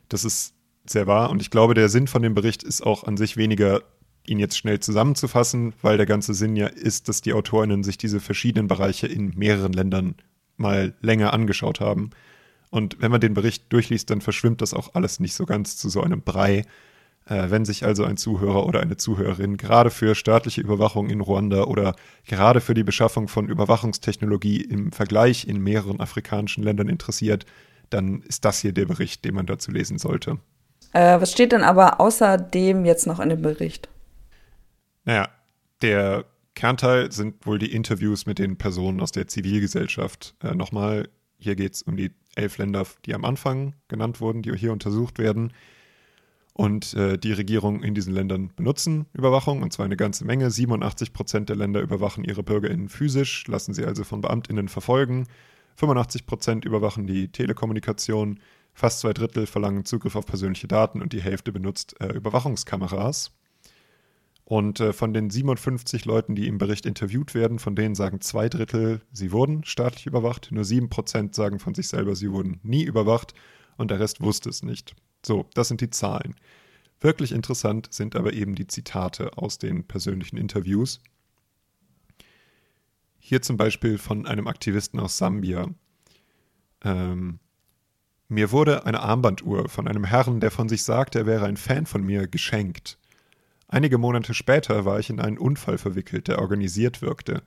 Das 0.08 0.24
ist 0.24 0.54
sehr 0.86 1.06
wahr 1.06 1.30
und 1.30 1.42
ich 1.42 1.50
glaube, 1.50 1.74
der 1.74 1.88
Sinn 1.88 2.06
von 2.06 2.22
dem 2.22 2.34
Bericht 2.34 2.62
ist 2.62 2.82
auch 2.82 3.04
an 3.04 3.16
sich 3.16 3.36
weniger 3.36 3.82
ihn 4.26 4.38
jetzt 4.38 4.56
schnell 4.56 4.80
zusammenzufassen, 4.80 5.72
weil 5.82 5.96
der 5.96 6.06
ganze 6.06 6.34
Sinn 6.34 6.56
ja 6.56 6.66
ist, 6.66 7.08
dass 7.08 7.20
die 7.20 7.32
Autorinnen 7.32 7.82
sich 7.82 7.98
diese 7.98 8.20
verschiedenen 8.20 8.68
Bereiche 8.68 9.06
in 9.06 9.32
mehreren 9.36 9.72
Ländern 9.72 10.16
mal 10.56 10.94
länger 11.00 11.32
angeschaut 11.32 11.80
haben. 11.80 12.10
Und 12.70 13.00
wenn 13.00 13.10
man 13.10 13.20
den 13.20 13.34
Bericht 13.34 13.72
durchliest, 13.72 14.10
dann 14.10 14.20
verschwimmt 14.20 14.62
das 14.62 14.74
auch 14.74 14.94
alles 14.94 15.20
nicht 15.20 15.34
so 15.34 15.46
ganz 15.46 15.76
zu 15.76 15.88
so 15.88 16.02
einem 16.02 16.22
Brei. 16.22 16.64
Äh, 17.26 17.50
wenn 17.50 17.64
sich 17.64 17.84
also 17.84 18.04
ein 18.04 18.16
Zuhörer 18.16 18.66
oder 18.66 18.80
eine 18.80 18.96
Zuhörerin 18.96 19.56
gerade 19.56 19.90
für 19.90 20.14
staatliche 20.14 20.60
Überwachung 20.60 21.10
in 21.10 21.20
Ruanda 21.20 21.64
oder 21.64 21.94
gerade 22.26 22.60
für 22.60 22.74
die 22.74 22.84
Beschaffung 22.84 23.28
von 23.28 23.48
Überwachungstechnologie 23.48 24.60
im 24.60 24.92
Vergleich 24.92 25.48
in 25.48 25.60
mehreren 25.60 26.00
afrikanischen 26.00 26.62
Ländern 26.62 26.88
interessiert, 26.88 27.46
dann 27.90 28.22
ist 28.22 28.44
das 28.44 28.60
hier 28.60 28.72
der 28.72 28.86
Bericht, 28.86 29.24
den 29.24 29.34
man 29.34 29.46
dazu 29.46 29.70
lesen 29.70 29.98
sollte. 29.98 30.38
Äh, 30.92 31.20
was 31.20 31.32
steht 31.32 31.52
denn 31.52 31.62
aber 31.62 32.00
außerdem 32.00 32.84
jetzt 32.84 33.06
noch 33.06 33.20
in 33.20 33.28
dem 33.28 33.42
Bericht? 33.42 33.88
Naja, 35.04 35.28
der 35.82 36.26
Kernteil 36.54 37.10
sind 37.12 37.46
wohl 37.46 37.58
die 37.58 37.72
Interviews 37.72 38.26
mit 38.26 38.38
den 38.38 38.58
Personen 38.58 39.00
aus 39.00 39.12
der 39.12 39.28
Zivilgesellschaft. 39.28 40.34
Äh, 40.42 40.54
Nochmal, 40.54 41.08
hier 41.38 41.56
geht 41.56 41.74
es 41.74 41.82
um 41.82 41.96
die 41.96 42.12
elf 42.34 42.58
Länder, 42.58 42.86
die 43.06 43.14
am 43.14 43.24
Anfang 43.24 43.74
genannt 43.88 44.20
wurden, 44.20 44.42
die 44.42 44.52
hier 44.52 44.72
untersucht 44.72 45.18
werden. 45.18 45.52
Und 46.52 46.92
äh, 46.94 47.16
die 47.16 47.32
Regierungen 47.32 47.82
in 47.82 47.94
diesen 47.94 48.12
Ländern 48.12 48.52
benutzen 48.54 49.06
Überwachung, 49.14 49.62
und 49.62 49.72
zwar 49.72 49.86
eine 49.86 49.96
ganze 49.96 50.26
Menge. 50.26 50.50
87 50.50 51.12
Prozent 51.12 51.48
der 51.48 51.56
Länder 51.56 51.80
überwachen 51.80 52.24
ihre 52.24 52.42
BürgerInnen 52.42 52.88
physisch, 52.88 53.46
lassen 53.46 53.72
sie 53.72 53.84
also 53.84 54.04
von 54.04 54.20
BeamtInnen 54.20 54.68
verfolgen. 54.68 55.26
85 55.76 56.26
Prozent 56.26 56.64
überwachen 56.64 57.06
die 57.06 57.28
Telekommunikation. 57.28 58.40
Fast 58.74 59.00
zwei 59.00 59.12
Drittel 59.12 59.46
verlangen 59.46 59.84
Zugriff 59.84 60.16
auf 60.16 60.26
persönliche 60.26 60.68
Daten 60.68 61.00
und 61.00 61.12
die 61.12 61.22
Hälfte 61.22 61.52
benutzt 61.52 61.98
äh, 62.00 62.12
Überwachungskameras. 62.12 63.32
Und 64.50 64.80
äh, 64.80 64.92
von 64.92 65.14
den 65.14 65.30
57 65.30 66.06
Leuten, 66.06 66.34
die 66.34 66.48
im 66.48 66.58
Bericht 66.58 66.84
interviewt 66.84 67.34
werden, 67.34 67.60
von 67.60 67.76
denen 67.76 67.94
sagen 67.94 68.20
zwei 68.20 68.48
Drittel, 68.48 69.00
sie 69.12 69.30
wurden 69.30 69.62
staatlich 69.62 70.06
überwacht. 70.06 70.50
Nur 70.50 70.64
sieben 70.64 70.90
Prozent 70.90 71.36
sagen 71.36 71.60
von 71.60 71.72
sich 71.72 71.86
selber, 71.86 72.16
sie 72.16 72.32
wurden 72.32 72.58
nie 72.64 72.82
überwacht 72.82 73.32
und 73.76 73.92
der 73.92 74.00
Rest 74.00 74.20
wusste 74.20 74.48
es 74.48 74.64
nicht. 74.64 74.96
So, 75.24 75.46
das 75.54 75.68
sind 75.68 75.80
die 75.82 75.90
Zahlen. 75.90 76.34
Wirklich 76.98 77.30
interessant 77.30 77.92
sind 77.92 78.16
aber 78.16 78.32
eben 78.32 78.56
die 78.56 78.66
Zitate 78.66 79.38
aus 79.38 79.58
den 79.58 79.84
persönlichen 79.86 80.36
Interviews. 80.36 81.00
Hier 83.20 83.42
zum 83.42 83.56
Beispiel 83.56 83.98
von 83.98 84.26
einem 84.26 84.48
Aktivisten 84.48 84.98
aus 84.98 85.16
Sambia. 85.16 85.68
Ähm, 86.82 87.38
mir 88.26 88.50
wurde 88.50 88.84
eine 88.84 88.98
Armbanduhr 88.98 89.68
von 89.68 89.86
einem 89.86 90.02
Herrn, 90.02 90.40
der 90.40 90.50
von 90.50 90.68
sich 90.68 90.82
sagt, 90.82 91.14
er 91.14 91.26
wäre 91.26 91.46
ein 91.46 91.56
Fan 91.56 91.86
von 91.86 92.02
mir, 92.02 92.26
geschenkt. 92.26 92.99
Einige 93.72 93.98
Monate 93.98 94.34
später 94.34 94.84
war 94.84 94.98
ich 94.98 95.10
in 95.10 95.20
einen 95.20 95.38
Unfall 95.38 95.78
verwickelt, 95.78 96.26
der 96.26 96.40
organisiert 96.40 97.02
wirkte. 97.02 97.44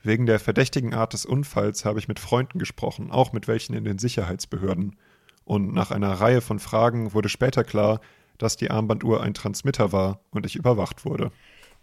Wegen 0.00 0.24
der 0.24 0.38
verdächtigen 0.38 0.94
Art 0.94 1.12
des 1.12 1.26
Unfalls 1.26 1.84
habe 1.84 1.98
ich 1.98 2.06
mit 2.06 2.20
Freunden 2.20 2.60
gesprochen, 2.60 3.10
auch 3.10 3.32
mit 3.32 3.48
welchen 3.48 3.74
in 3.74 3.82
den 3.82 3.98
Sicherheitsbehörden. 3.98 4.94
Und 5.44 5.74
nach 5.74 5.90
einer 5.90 6.12
Reihe 6.12 6.40
von 6.40 6.60
Fragen 6.60 7.14
wurde 7.14 7.28
später 7.28 7.64
klar, 7.64 8.00
dass 8.38 8.56
die 8.56 8.70
Armbanduhr 8.70 9.24
ein 9.24 9.34
Transmitter 9.34 9.90
war 9.90 10.20
und 10.30 10.46
ich 10.46 10.54
überwacht 10.54 11.04
wurde. 11.04 11.32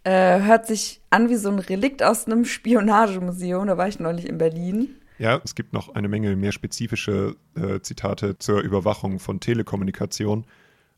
Äh, 0.06 0.40
hört 0.40 0.66
sich 0.66 1.02
an 1.10 1.30
wie 1.30 1.36
so 1.36 1.50
ein 1.50 1.60
Relikt 1.60 2.04
aus 2.04 2.26
einem 2.26 2.46
Spionagemuseum. 2.46 3.68
Da 3.68 3.78
war 3.78 3.90
ich 3.90 4.00
neulich 4.00 4.30
in 4.30 4.38
Berlin. 4.38 4.96
Ja, 5.18 5.42
es 5.44 5.56
gibt 5.56 5.74
noch 5.74 5.94
eine 5.94 6.08
Menge 6.08 6.38
mehr 6.38 6.54
spezifische 6.54 7.36
äh, 7.56 7.82
Zitate 7.82 8.38
zur 8.38 8.62
Überwachung 8.62 9.20
von 9.20 9.42
Telekommunikation. 9.42 10.46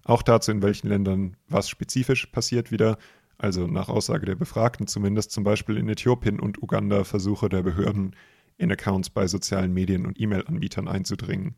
Auch 0.06 0.22
dazu, 0.22 0.52
in 0.52 0.62
welchen 0.62 0.88
Ländern 0.88 1.36
was 1.50 1.68
spezifisch 1.68 2.28
passiert 2.28 2.72
wieder. 2.72 2.98
Also 3.38 3.68
nach 3.68 3.90
Aussage 3.90 4.26
der 4.26 4.36
Befragten 4.36 4.88
zumindest 4.88 5.32
zum 5.32 5.44
Beispiel 5.44 5.78
in 5.78 5.90
Äthiopien 5.90 6.40
und 6.40 6.62
Uganda 6.62 7.04
Versuche 7.04 7.50
der 7.50 7.64
Behörden, 7.64 8.16
in 8.58 8.72
Accounts 8.72 9.10
bei 9.10 9.28
sozialen 9.28 9.74
Medien 9.74 10.06
und 10.06 10.22
E-Mail-Anbietern 10.22 10.88
einzudringen. 10.88 11.56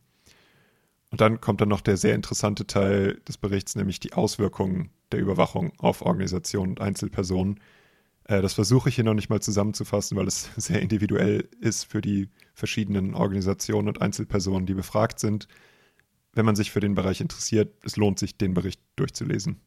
Und 1.12 1.22
dann 1.22 1.40
kommt 1.40 1.62
dann 1.62 1.70
noch 1.70 1.82
der 1.82 1.98
sehr 1.98 2.16
interessante 2.16 2.66
Teil 2.66 3.22
des 3.28 3.38
Berichts, 3.38 3.76
nämlich 3.76 4.00
die 4.00 4.14
Auswirkungen 4.14 4.90
der 5.12 5.20
Überwachung 5.20 5.74
auf 5.78 6.02
Organisationen 6.02 6.72
und 6.72 6.82
Einzelpersonen. 6.82 7.60
Äh, 8.24 8.42
das 8.42 8.54
versuche 8.54 8.90
ich 8.90 8.96
hier 8.96 9.04
noch 9.04 9.14
nicht 9.14 9.30
mal 9.30 9.42
zusammenzufassen, 9.42 10.18
weil 10.18 10.28
es 10.28 10.50
sehr 10.58 10.82
individuell 10.82 11.48
ist 11.60 11.84
für 11.84 12.02
die 12.02 12.30
verschiedenen 12.56 13.14
Organisationen 13.14 13.90
und 13.90 14.02
Einzelpersonen, 14.02 14.66
die 14.66 14.74
befragt 14.74 15.20
sind 15.20 15.48
wenn 16.38 16.46
man 16.46 16.56
sich 16.56 16.72
für 16.72 16.80
den 16.80 16.96
Bereich 16.96 17.20
interessiert, 17.20 17.74
es 17.84 17.98
lohnt 17.98 18.20
sich, 18.20 18.38
den 18.38 18.54
Bericht 18.54 18.80
durchzulesen. 18.96 19.60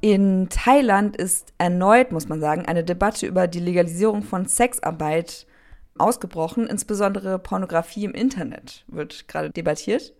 In 0.00 0.48
Thailand 0.50 1.16
ist 1.16 1.54
erneut, 1.56 2.12
muss 2.12 2.28
man 2.28 2.38
sagen, 2.38 2.66
eine 2.66 2.84
Debatte 2.84 3.26
über 3.26 3.46
die 3.46 3.60
Legalisierung 3.60 4.22
von 4.22 4.44
Sexarbeit 4.44 5.46
ausgebrochen. 5.96 6.66
Insbesondere 6.66 7.38
Pornografie 7.38 8.04
im 8.04 8.12
Internet 8.12 8.84
wird 8.88 9.28
gerade 9.28 9.48
debattiert. 9.50 10.12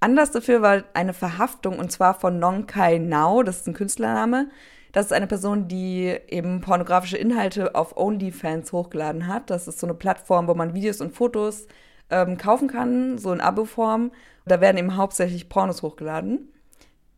Anlass 0.00 0.32
dafür 0.32 0.60
war 0.60 0.84
eine 0.92 1.14
Verhaftung 1.14 1.78
und 1.78 1.90
zwar 1.90 2.12
von 2.12 2.40
Nong 2.40 2.66
Kai 2.66 2.98
Nao, 2.98 3.42
das 3.42 3.60
ist 3.60 3.68
ein 3.68 3.74
Künstlername. 3.74 4.50
Das 4.90 5.06
ist 5.06 5.12
eine 5.12 5.26
Person, 5.26 5.68
die 5.68 6.14
eben 6.28 6.60
pornografische 6.60 7.16
Inhalte 7.16 7.74
auf 7.74 7.96
OnlyFans 7.96 8.72
hochgeladen 8.72 9.26
hat. 9.26 9.48
Das 9.48 9.66
ist 9.66 9.78
so 9.78 9.86
eine 9.86 9.94
Plattform, 9.94 10.48
wo 10.48 10.54
man 10.54 10.74
Videos 10.74 11.00
und 11.00 11.16
Fotos 11.16 11.66
ähm, 12.12 12.36
kaufen 12.36 12.68
kann, 12.68 13.18
so 13.18 13.32
in 13.32 13.40
Abo-Form. 13.40 14.12
Da 14.44 14.60
werden 14.60 14.76
eben 14.76 14.96
hauptsächlich 14.96 15.48
Pornos 15.48 15.82
hochgeladen. 15.82 16.52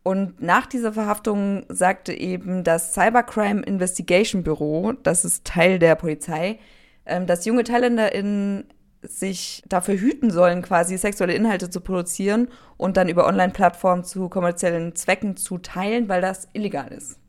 Und 0.03 0.41
nach 0.41 0.65
dieser 0.67 0.93
Verhaftung 0.93 1.65
sagte 1.67 2.13
eben 2.13 2.63
das 2.63 2.93
Cybercrime 2.93 3.63
Investigation 3.63 4.43
Büro, 4.43 4.93
das 5.03 5.25
ist 5.25 5.45
Teil 5.45 5.79
der 5.79 5.95
Polizei, 5.95 6.59
ähm, 7.05 7.27
dass 7.27 7.45
junge 7.45 7.63
ThailänderInnen 7.63 8.65
sich 9.01 9.63
dafür 9.67 9.95
hüten 9.97 10.31
sollen, 10.31 10.61
quasi 10.61 10.97
sexuelle 10.97 11.33
Inhalte 11.33 11.69
zu 11.69 11.81
produzieren 11.81 12.47
und 12.77 12.97
dann 12.97 13.09
über 13.09 13.27
Online-Plattformen 13.27 14.03
zu 14.03 14.29
kommerziellen 14.29 14.95
Zwecken 14.95 15.37
zu 15.37 15.57
teilen, 15.57 16.09
weil 16.09 16.21
das 16.21 16.47
illegal 16.53 16.91
ist. 16.91 17.19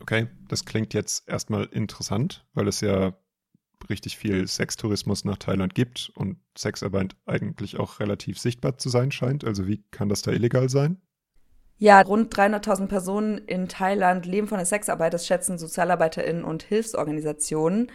Okay, 0.00 0.28
das 0.48 0.64
klingt 0.64 0.92
jetzt 0.92 1.28
erstmal 1.28 1.64
interessant, 1.64 2.46
weil 2.54 2.68
es 2.68 2.80
ja 2.80 3.14
richtig 3.88 4.16
viel 4.16 4.46
Sextourismus 4.46 5.24
nach 5.24 5.38
Thailand 5.38 5.74
gibt 5.74 6.12
und 6.14 6.38
Sexarbeit 6.56 7.16
eigentlich 7.26 7.78
auch 7.78 8.00
relativ 8.00 8.38
sichtbar 8.38 8.78
zu 8.78 8.88
sein 8.88 9.10
scheint. 9.12 9.44
Also 9.44 9.66
wie 9.66 9.82
kann 9.90 10.08
das 10.08 10.22
da 10.22 10.32
illegal 10.32 10.68
sein? 10.68 11.00
Ja, 11.76 12.00
rund 12.00 12.34
300.000 12.34 12.86
Personen 12.86 13.38
in 13.38 13.68
Thailand 13.68 14.26
leben 14.26 14.46
von 14.46 14.58
der 14.58 14.66
Sexarbeit, 14.66 15.12
das 15.12 15.26
schätzen 15.26 15.58
SozialarbeiterInnen 15.58 16.44
und 16.44 16.62
Hilfsorganisationen. 16.62 17.90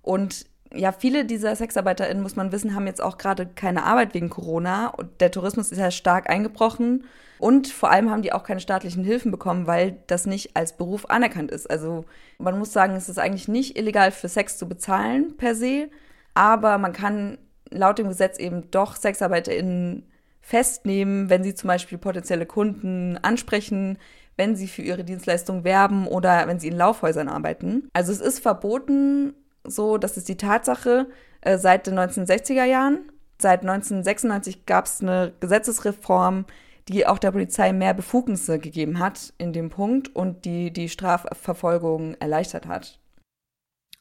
Und 0.00 0.46
ja, 0.74 0.92
viele 0.92 1.24
dieser 1.24 1.54
SexarbeiterInnen, 1.56 2.22
muss 2.22 2.36
man 2.36 2.52
wissen, 2.52 2.74
haben 2.74 2.86
jetzt 2.86 3.02
auch 3.02 3.18
gerade 3.18 3.46
keine 3.46 3.84
Arbeit 3.84 4.14
wegen 4.14 4.28
Corona. 4.28 4.88
Und 4.88 5.20
der 5.20 5.30
Tourismus 5.30 5.72
ist 5.72 5.78
ja 5.78 5.90
stark 5.90 6.28
eingebrochen. 6.28 7.04
Und 7.38 7.68
vor 7.68 7.90
allem 7.90 8.10
haben 8.10 8.22
die 8.22 8.32
auch 8.32 8.42
keine 8.42 8.60
staatlichen 8.60 9.04
Hilfen 9.04 9.30
bekommen, 9.30 9.66
weil 9.66 9.98
das 10.08 10.26
nicht 10.26 10.56
als 10.56 10.76
Beruf 10.76 11.08
anerkannt 11.08 11.50
ist. 11.50 11.70
Also 11.70 12.04
man 12.38 12.58
muss 12.58 12.72
sagen, 12.72 12.94
es 12.96 13.08
ist 13.08 13.18
eigentlich 13.18 13.48
nicht 13.48 13.78
illegal 13.78 14.10
für 14.10 14.28
Sex 14.28 14.58
zu 14.58 14.68
bezahlen 14.68 15.36
per 15.36 15.54
se, 15.54 15.88
aber 16.34 16.78
man 16.78 16.92
kann 16.92 17.38
laut 17.70 17.98
dem 17.98 18.08
Gesetz 18.08 18.38
eben 18.38 18.70
doch 18.70 18.96
SexarbeiterInnen 18.96 20.04
festnehmen, 20.40 21.30
wenn 21.30 21.44
sie 21.44 21.54
zum 21.54 21.68
Beispiel 21.68 21.98
potenzielle 21.98 22.46
Kunden 22.46 23.18
ansprechen, 23.18 23.98
wenn 24.36 24.56
sie 24.56 24.66
für 24.66 24.82
ihre 24.82 25.04
Dienstleistung 25.04 25.64
werben 25.64 26.06
oder 26.06 26.46
wenn 26.46 26.58
sie 26.58 26.68
in 26.68 26.76
Laufhäusern 26.76 27.28
arbeiten. 27.28 27.88
Also 27.92 28.12
es 28.12 28.20
ist 28.20 28.40
verboten, 28.40 29.34
so, 29.68 29.98
das 29.98 30.16
ist 30.16 30.28
die 30.28 30.36
Tatsache, 30.36 31.08
äh, 31.40 31.58
seit 31.58 31.86
den 31.86 31.98
1960er 31.98 32.64
Jahren. 32.64 33.10
Seit 33.40 33.60
1996 33.60 34.66
gab 34.66 34.86
es 34.86 35.00
eine 35.00 35.32
Gesetzesreform, 35.40 36.46
die 36.88 37.06
auch 37.06 37.18
der 37.18 37.32
Polizei 37.32 37.72
mehr 37.72 37.94
Befugnisse 37.94 38.58
gegeben 38.58 38.98
hat 38.98 39.32
in 39.38 39.52
dem 39.52 39.70
Punkt 39.70 40.14
und 40.14 40.44
die 40.44 40.72
die 40.72 40.88
Strafverfolgung 40.88 42.14
erleichtert 42.14 42.66
hat. 42.66 42.98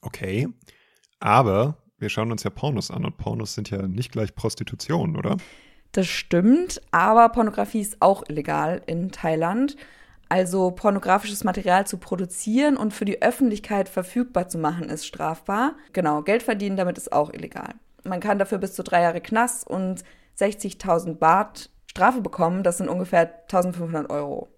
Okay, 0.02 0.48
aber 1.20 1.78
wir 1.98 2.10
schauen 2.10 2.32
uns 2.32 2.44
ja 2.44 2.50
Pornos 2.50 2.92
an 2.92 3.06
und 3.06 3.18
Pornos 3.18 3.54
sind 3.54 3.70
ja 3.70 3.88
nicht 3.88 4.12
gleich 4.12 4.36
Prostitution, 4.36 5.18
oder? 5.18 5.38
Das 5.92 6.08
stimmt, 6.08 6.82
aber 6.92 7.30
Pornografie 7.30 7.82
ist 7.82 8.02
auch 8.02 8.24
illegal 8.28 8.82
in 8.86 9.12
Thailand. 9.12 9.76
Also 10.30 10.72
pornografisches 10.72 11.44
Material 11.44 11.88
zu 11.88 11.98
produzieren 11.98 12.76
und 12.76 12.94
für 12.94 13.06
die 13.06 13.22
Öffentlichkeit 13.22 13.88
verfügbar 13.88 14.50
zu 14.50 14.58
machen, 14.58 14.90
ist 14.90 15.06
strafbar. 15.06 15.76
Genau, 15.94 16.22
Geld 16.22 16.44
verdienen 16.44 16.78
damit 16.78 16.98
ist 16.98 17.14
auch 17.14 17.32
illegal. 17.34 17.76
Man 18.04 18.20
kann 18.20 18.40
dafür 18.40 18.58
bis 18.58 18.74
zu 18.74 18.84
drei 18.84 19.02
Jahre 19.02 19.22
Knast 19.22 19.68
und 19.68 20.04
60.000 20.40 21.16
Baht 21.16 21.70
Strafe 21.90 22.22
bekommen. 22.22 22.64
Das 22.64 22.78
sind 22.78 22.90
ungefähr 22.90 23.48
1.500 23.48 24.10
Euro. 24.10 24.50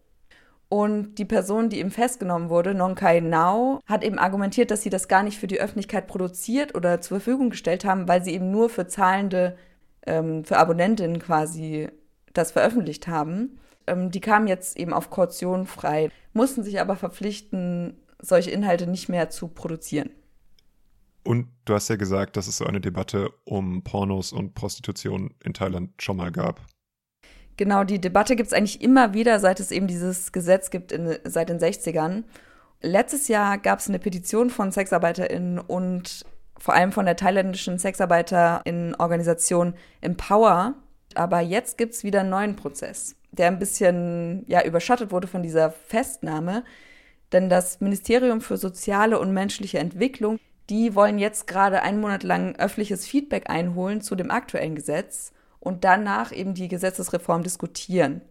Und 0.69 1.15
die 1.15 1.25
Person, 1.25 1.69
die 1.69 1.79
eben 1.79 1.89
festgenommen 1.89 2.49
wurde, 2.49 2.75
Nonkai 2.75 3.21
Nao, 3.21 3.79
hat 3.87 4.03
eben 4.03 4.19
argumentiert, 4.19 4.69
dass 4.69 4.83
sie 4.83 4.91
das 4.91 5.07
gar 5.07 5.23
nicht 5.23 5.39
für 5.39 5.47
die 5.47 5.59
Öffentlichkeit 5.59 6.05
produziert 6.05 6.75
oder 6.75 7.01
zur 7.01 7.19
Verfügung 7.19 7.49
gestellt 7.49 7.85
haben, 7.85 8.07
weil 8.07 8.23
sie 8.23 8.33
eben 8.33 8.51
nur 8.51 8.69
für 8.69 8.85
zahlende, 8.85 9.57
ähm, 10.05 10.43
für 10.43 10.57
Abonnentinnen 10.57 11.17
quasi 11.19 11.89
das 12.33 12.51
veröffentlicht 12.51 13.07
haben. 13.07 13.59
Ähm, 13.89 14.11
die 14.11 14.21
kamen 14.21 14.47
jetzt 14.47 14.77
eben 14.77 14.93
auf 14.93 15.09
Kaution 15.09 15.65
frei, 15.65 16.09
mussten 16.33 16.63
sich 16.63 16.79
aber 16.79 16.95
verpflichten, 16.95 17.97
solche 18.21 18.51
Inhalte 18.51 18.87
nicht 18.87 19.09
mehr 19.09 19.29
zu 19.29 19.47
produzieren. 19.47 20.11
Und 21.23 21.47
du 21.65 21.73
hast 21.73 21.89
ja 21.89 21.95
gesagt, 21.95 22.37
dass 22.37 22.47
es 22.47 22.57
so 22.57 22.65
eine 22.65 22.81
Debatte 22.81 23.29
um 23.43 23.83
Pornos 23.83 24.31
und 24.31 24.55
Prostitution 24.55 25.33
in 25.43 25.53
Thailand 25.53 25.91
schon 26.01 26.17
mal 26.17 26.31
gab. 26.31 26.61
Genau, 27.57 27.83
die 27.83 27.99
Debatte 27.99 28.37
gibt 28.37 28.47
es 28.47 28.53
eigentlich 28.53 28.81
immer 28.81 29.13
wieder, 29.13 29.39
seit 29.39 29.59
es 29.59 29.71
eben 29.71 29.87
dieses 29.87 30.31
Gesetz 30.31 30.69
gibt, 30.69 30.93
in, 30.93 31.17
seit 31.25 31.49
den 31.49 31.59
60ern. 31.59 32.23
Letztes 32.81 33.27
Jahr 33.27 33.57
gab 33.57 33.79
es 33.79 33.89
eine 33.89 33.99
Petition 33.99 34.49
von 34.49 34.71
SexarbeiterInnen 34.71 35.59
und 35.59 36.25
vor 36.57 36.73
allem 36.73 36.93
von 36.93 37.05
der 37.05 37.17
thailändischen 37.17 37.77
SexarbeiterInnen-Organisation 37.77 39.73
Empower. 39.99 40.75
Aber 41.15 41.41
jetzt 41.41 41.77
gibt 41.77 41.93
es 41.93 42.03
wieder 42.03 42.21
einen 42.21 42.29
neuen 42.29 42.55
Prozess, 42.55 43.15
der 43.31 43.47
ein 43.47 43.59
bisschen 43.59 44.45
ja, 44.47 44.63
überschattet 44.65 45.11
wurde 45.11 45.27
von 45.27 45.43
dieser 45.43 45.71
Festnahme. 45.71 46.63
Denn 47.31 47.49
das 47.49 47.79
Ministerium 47.79 48.41
für 48.41 48.57
soziale 48.57 49.19
und 49.19 49.33
menschliche 49.33 49.79
Entwicklung, 49.79 50.39
die 50.69 50.95
wollen 50.95 51.19
jetzt 51.19 51.47
gerade 51.47 51.81
einen 51.81 52.01
Monat 52.01 52.23
lang 52.23 52.55
öffentliches 52.55 53.05
Feedback 53.05 53.49
einholen 53.49 54.01
zu 54.01 54.15
dem 54.15 54.31
aktuellen 54.31 54.75
Gesetz 54.75 55.31
und 55.59 55.83
danach 55.83 56.31
eben 56.31 56.53
die 56.53 56.67
Gesetzesreform 56.67 57.43
diskutieren. 57.43 58.21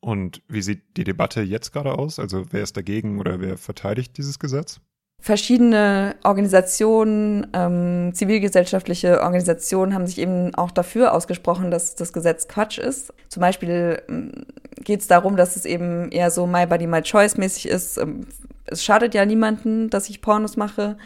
Und 0.00 0.42
wie 0.48 0.62
sieht 0.62 0.96
die 0.96 1.04
Debatte 1.04 1.40
jetzt 1.42 1.72
gerade 1.72 1.98
aus? 1.98 2.18
Also 2.18 2.52
wer 2.52 2.62
ist 2.62 2.76
dagegen 2.76 3.18
oder 3.18 3.40
wer 3.40 3.56
verteidigt 3.56 4.16
dieses 4.18 4.38
Gesetz? 4.38 4.80
Verschiedene 5.26 6.14
Organisationen, 6.22 7.48
ähm, 7.52 8.12
zivilgesellschaftliche 8.14 9.22
Organisationen 9.22 9.92
haben 9.92 10.06
sich 10.06 10.18
eben 10.18 10.54
auch 10.54 10.70
dafür 10.70 11.12
ausgesprochen, 11.12 11.72
dass 11.72 11.96
das 11.96 12.12
Gesetz 12.12 12.46
Quatsch 12.46 12.78
ist. 12.78 13.12
Zum 13.28 13.40
Beispiel 13.40 14.00
ähm, 14.08 14.46
geht 14.76 15.00
es 15.00 15.08
darum, 15.08 15.36
dass 15.36 15.56
es 15.56 15.64
eben 15.64 16.12
eher 16.12 16.30
so 16.30 16.46
My 16.46 16.64
Body, 16.64 16.86
My 16.86 17.02
Choice 17.02 17.38
mäßig 17.38 17.66
ist. 17.66 17.98
Ähm, 17.98 18.28
es 18.66 18.84
schadet 18.84 19.14
ja 19.14 19.26
niemanden, 19.26 19.90
dass 19.90 20.08
ich 20.08 20.22
Pornos 20.22 20.56
mache. 20.56 20.96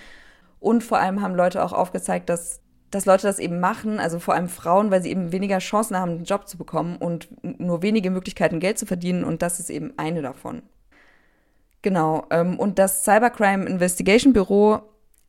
Und 0.59 0.85
vor 0.85 0.99
allem 0.99 1.23
haben 1.23 1.35
Leute 1.35 1.65
auch 1.65 1.73
aufgezeigt, 1.73 2.29
dass 2.29 2.61
dass 2.91 3.07
Leute 3.07 3.23
das 3.23 3.39
eben 3.39 3.59
machen, 3.59 4.01
also 4.01 4.19
vor 4.19 4.35
allem 4.35 4.49
Frauen, 4.49 4.91
weil 4.91 5.01
sie 5.01 5.13
eben 5.13 5.33
weniger 5.33 5.61
Chancen 5.61 5.97
haben, 5.97 6.11
einen 6.11 6.25
Job 6.25 6.47
zu 6.47 6.59
bekommen 6.59 6.97
und 6.97 7.29
nur 7.43 7.81
wenige 7.81 8.11
Möglichkeiten, 8.11 8.61
Geld 8.61 8.79
zu 8.79 8.85
verdienen 8.85 9.25
und 9.25 9.41
das 9.41 9.61
ist 9.61 9.71
eben 9.71 9.95
eine 9.97 10.21
davon. 10.21 10.61
Genau, 11.83 12.27
ähm, 12.31 12.59
und 12.59 12.79
das 12.79 13.05
Cybercrime 13.05 13.67
Investigation 13.67 14.33
Büro 14.33 14.81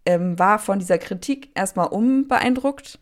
ähm, 0.06 0.38
war 0.38 0.60
von 0.60 0.80
dieser 0.80 0.98
Kritik 0.98 1.50
erstmal 1.56 1.88
unbeeindruckt. 1.88 3.00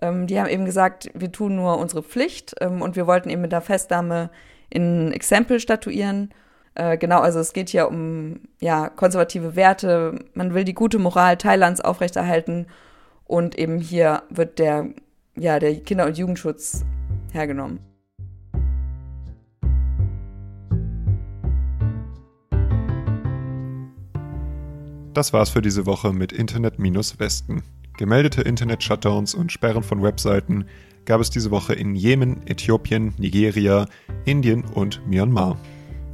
Ähm, 0.00 0.26
die 0.26 0.38
haben 0.38 0.48
eben 0.48 0.64
gesagt, 0.64 1.10
wir 1.14 1.32
tun 1.32 1.56
nur 1.56 1.78
unsere 1.78 2.02
Pflicht 2.02 2.54
ähm, 2.60 2.82
und 2.82 2.96
wir 2.96 3.06
wollten 3.06 3.30
eben 3.30 3.42
mit 3.42 3.52
der 3.52 3.60
Festnahme 3.60 4.30
in 4.70 5.12
Exempel 5.12 5.60
statuieren. 5.60 6.32
Äh, 6.74 6.96
genau, 6.96 7.20
also 7.20 7.40
es 7.40 7.52
geht 7.52 7.68
hier 7.68 7.88
um 7.88 8.40
ja, 8.60 8.88
konservative 8.88 9.56
Werte, 9.56 10.18
man 10.34 10.54
will 10.54 10.64
die 10.64 10.74
gute 10.74 10.98
Moral 10.98 11.36
Thailands 11.36 11.80
aufrechterhalten 11.80 12.66
und 13.24 13.58
eben 13.58 13.78
hier 13.78 14.22
wird 14.30 14.58
der, 14.58 14.88
ja, 15.36 15.58
der 15.58 15.74
Kinder- 15.80 16.06
und 16.06 16.18
Jugendschutz 16.18 16.84
hergenommen. 17.32 17.91
Das 25.14 25.34
war's 25.34 25.50
für 25.50 25.60
diese 25.60 25.84
Woche 25.84 26.14
mit 26.14 26.32
Internet-Westen. 26.32 27.62
Gemeldete 27.98 28.40
Internet-Shutdowns 28.40 29.34
und 29.34 29.52
Sperren 29.52 29.82
von 29.82 30.02
Webseiten 30.02 30.64
gab 31.04 31.20
es 31.20 31.28
diese 31.28 31.50
Woche 31.50 31.74
in 31.74 31.94
Jemen, 31.94 32.46
Äthiopien, 32.46 33.12
Nigeria, 33.18 33.84
Indien 34.24 34.64
und 34.64 35.06
Myanmar. 35.06 35.58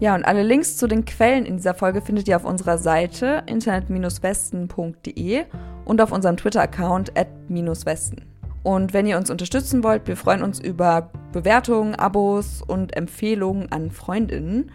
Ja, 0.01 0.17
und 0.17 0.25
alle 0.25 0.43
Links 0.43 0.77
zu 0.77 0.89
den 0.89 1.05
Quellen 1.05 1.47
in 1.47 1.59
dieser 1.59 1.75
Folge 1.75 2.03
findet 2.03 2.27
ihr 2.27 2.35
auf 2.35 2.45
unserer 2.45 2.79
Seite 2.79 3.45
internet-westen.de 3.47 5.45
und 5.85 6.01
auf 6.01 6.11
unserem 6.11 6.37
Twitter-Account 6.37 7.17
at-westen. 7.17 8.25
Und 8.65 8.93
wenn 8.93 9.07
ihr 9.07 9.17
uns 9.17 9.31
unterstützen 9.31 9.85
wollt, 9.85 10.09
wir 10.09 10.17
freuen 10.17 10.43
uns 10.43 10.59
über 10.59 11.13
Bewertungen, 11.33 11.95
Abos 11.95 12.63
und 12.67 12.97
Empfehlungen 12.97 13.71
an 13.71 13.93
Freundinnen. 13.93 14.73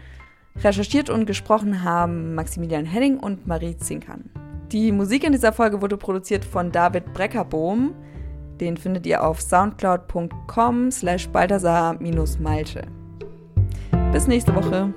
Recherchiert 0.62 1.10
und 1.10 1.26
gesprochen 1.26 1.82
haben 1.82 2.34
Maximilian 2.34 2.84
Henning 2.84 3.18
und 3.18 3.46
Marie 3.46 3.76
Zinkern. 3.76 4.30
Die 4.72 4.92
Musik 4.92 5.24
in 5.24 5.32
dieser 5.32 5.52
Folge 5.52 5.82
wurde 5.82 5.96
produziert 5.96 6.44
von 6.44 6.72
David 6.72 7.12
Breckerbohm. 7.12 7.94
Den 8.60 8.76
findet 8.76 9.06
ihr 9.06 9.24
auf 9.24 9.40
soundcloud.com 9.40 10.90
slash 10.90 11.28
balthasar-malte. 11.28 12.82
Bis 14.12 14.26
nächste 14.26 14.54
Woche. 14.54 14.94